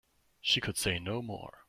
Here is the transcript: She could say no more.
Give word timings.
She 0.41 0.59
could 0.59 0.77
say 0.77 0.97
no 0.99 1.21
more. 1.21 1.57